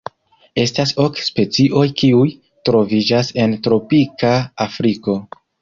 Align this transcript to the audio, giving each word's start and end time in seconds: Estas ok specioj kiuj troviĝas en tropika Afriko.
Estas 0.61 0.93
ok 1.03 1.19
specioj 1.25 1.83
kiuj 2.03 2.25
troviĝas 2.71 3.33
en 3.45 3.57
tropika 3.69 4.33
Afriko. 4.67 5.21